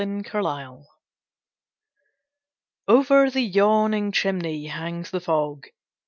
In 0.03 0.21
a 0.21 0.23
Castle 0.23 0.47
I 0.47 0.81
Over 2.91 3.29
the 3.29 3.43
yawning 3.43 4.11
chimney 4.11 4.65
hangs 4.65 5.11
the 5.11 5.21
fog. 5.21 5.67